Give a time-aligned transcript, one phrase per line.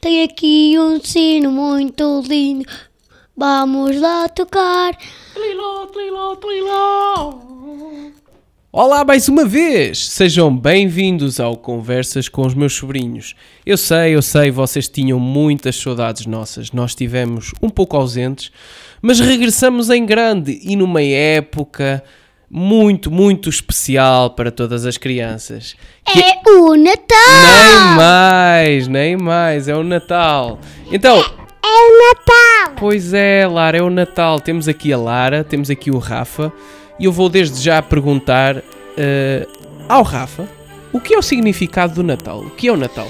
[0.00, 2.64] Tem aqui um sino muito lindo.
[3.36, 4.96] Vamos lá tocar.
[5.34, 7.34] Tliló, tliló, tliló.
[8.72, 10.08] Olá mais uma vez!
[10.10, 13.34] Sejam bem-vindos ao Conversas com os meus sobrinhos.
[13.66, 16.70] Eu sei, eu sei, vocês tinham muitas saudades nossas.
[16.70, 18.52] Nós estivemos um pouco ausentes,
[19.02, 22.02] mas regressamos em grande e numa época
[22.48, 25.74] muito, muito especial para todas as crianças.
[26.04, 27.16] Que- É o Natal!
[27.56, 28.00] Nem mais,
[28.88, 30.58] nem mais, é o Natal.
[30.90, 31.18] Então,
[31.62, 32.74] É o Natal!
[32.78, 34.40] Pois é, Lara, é o Natal.
[34.40, 36.52] Temos aqui a Lara, temos aqui o Rafa
[36.98, 38.62] e eu vou desde já perguntar
[38.96, 39.46] eh,
[39.88, 40.48] ao Rafa
[40.92, 42.40] o que é o significado do Natal?
[42.40, 43.08] O que é o Natal?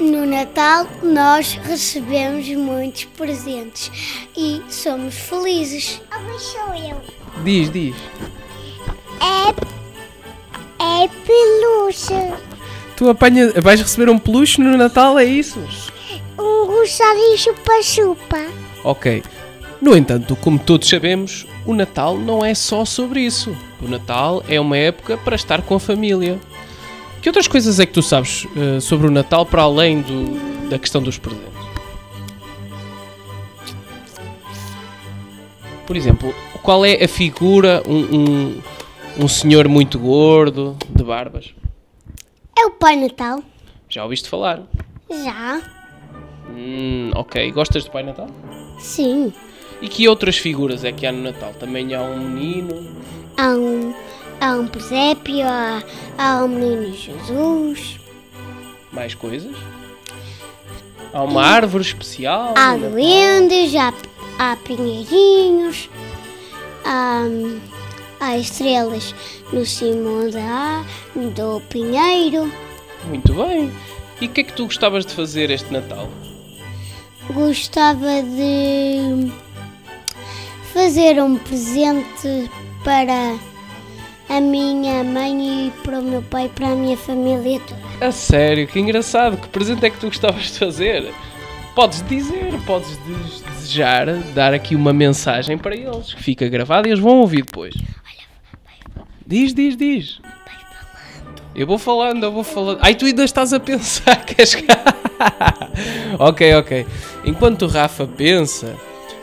[0.00, 3.90] No Natal nós recebemos muitos presentes
[4.36, 6.02] e somos felizes.
[6.10, 7.00] Mas sou eu.
[7.44, 7.94] Diz, diz.
[9.20, 12.53] É, é peluche.
[12.96, 15.58] Tu apanha, vais receber um peluche no Natal, é isso?
[16.38, 18.38] Um rosário chupa-chupa.
[18.84, 19.22] Ok.
[19.80, 23.54] No entanto, como todos sabemos, o Natal não é só sobre isso.
[23.82, 26.38] O Natal é uma época para estar com a família.
[27.20, 30.78] Que outras coisas é que tu sabes eh, sobre o Natal para além do- da
[30.78, 31.44] questão dos presentes?
[35.86, 38.60] Por exemplo, qual é a figura, um, um,
[39.24, 41.54] um senhor muito gordo, de barbas?
[42.58, 43.42] É o Pai Natal?
[43.88, 44.62] Já ouviste falar?
[45.10, 45.60] Já.
[46.50, 47.50] Hum, ok.
[47.52, 48.28] Gostas do Pai Natal?
[48.78, 49.32] Sim.
[49.80, 51.52] E que outras figuras é que há no Natal?
[51.58, 52.94] Também há um menino,
[53.36, 53.92] Há um,
[54.40, 55.82] há um presépio, há,
[56.16, 57.98] há um menino Jesus,
[58.92, 59.54] mais coisas?
[61.12, 62.54] Há uma árvore especial?
[62.56, 63.92] há duendes, há,
[64.38, 65.90] há pinheirinhos,
[66.84, 67.24] há,
[68.24, 69.14] há estrelas
[69.52, 70.84] no cimo da,
[71.34, 72.50] do pinheiro.
[73.04, 73.70] Muito bem.
[74.20, 76.08] E o que é que tu gostavas de fazer este Natal?
[77.32, 79.30] Gostava de
[80.72, 82.50] fazer um presente
[82.82, 83.36] para
[84.28, 88.06] a minha mãe e para o meu pai e para a minha família toda.
[88.06, 89.36] A sério, que engraçado.
[89.36, 91.12] Que presente é que tu gostavas de fazer?
[91.74, 96.92] Podes dizer, podes des- desejar, dar aqui uma mensagem para eles, que fica gravada e
[96.92, 97.74] eles vão ouvir depois.
[99.26, 100.20] Diz, diz, diz.
[101.54, 102.78] Eu vou falando, eu vou falando.
[102.82, 104.56] Ai, tu ainda estás a pensar que és...
[106.18, 106.86] ok, ok.
[107.24, 108.74] Enquanto o Rafa pensa,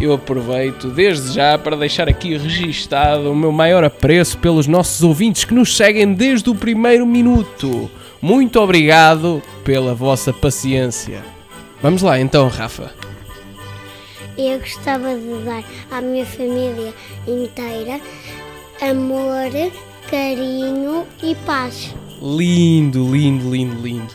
[0.00, 5.44] eu aproveito desde já para deixar aqui registado o meu maior apreço pelos nossos ouvintes
[5.44, 7.90] que nos seguem desde o primeiro minuto.
[8.20, 11.24] Muito obrigado pela vossa paciência.
[11.82, 12.92] Vamos lá então, Rafa.
[14.36, 16.94] Eu gostava de dar à minha família
[17.26, 18.00] inteira
[18.80, 19.50] amor,
[20.10, 21.94] carinho e paz.
[22.20, 24.14] Lindo, lindo, lindo, lindo.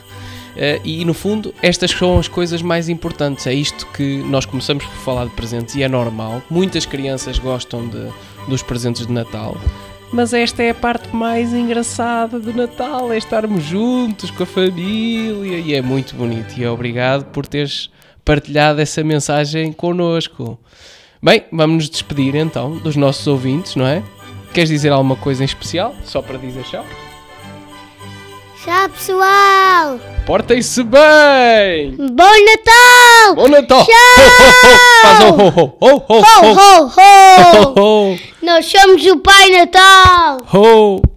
[0.56, 3.48] Eh, e no fundo, estas são as coisas mais importantes.
[3.48, 6.42] É isto que nós começamos por falar de presentes e é normal.
[6.50, 8.08] Muitas crianças gostam de,
[8.48, 9.58] dos presentes de Natal.
[10.12, 15.58] Mas esta é a parte mais engraçada do Natal: é estarmos juntos com a família
[15.58, 16.56] e é muito bonito.
[16.58, 17.90] E obrigado por teres
[18.24, 20.60] partilhado essa mensagem connosco.
[21.22, 24.04] Bem, vamos nos despedir então dos nossos ouvintes, não é?
[24.54, 25.96] Queres dizer alguma coisa em especial?
[26.04, 26.86] Só para dizer tchau?
[28.64, 30.00] Tchau, pessoal!
[30.26, 31.96] Portem-se bem!
[31.98, 33.36] Bom Natal!
[33.36, 33.86] Bom Natal!
[33.86, 33.94] Tchau!
[35.02, 37.74] Faz um ho, ho, ho, ho, Ho, ho, ho!
[37.76, 40.42] ho, ho, Nós somos o Pai Natal!
[40.54, 41.13] ho, ho.